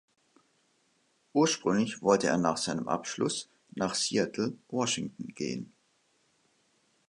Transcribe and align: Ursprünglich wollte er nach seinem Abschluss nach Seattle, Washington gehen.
Ursprünglich 1.31 2.01
wollte 2.01 2.25
er 2.25 2.39
nach 2.39 2.57
seinem 2.57 2.87
Abschluss 2.87 3.51
nach 3.75 3.93
Seattle, 3.93 4.57
Washington 4.67 5.27
gehen. 5.35 5.73